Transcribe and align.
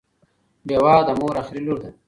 ډیوه 0.67 0.93
د 1.07 1.09
مور 1.19 1.35
اخري 1.41 1.61
لور 1.65 1.77
ده 1.83 1.89